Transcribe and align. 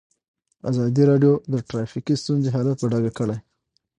ازادي 0.69 1.03
راډیو 1.11 1.33
د 1.51 1.55
ټرافیکي 1.69 2.15
ستونزې 2.23 2.49
حالت 2.55 2.77
په 2.79 2.87
ډاګه 2.91 3.11
کړی. 3.19 3.37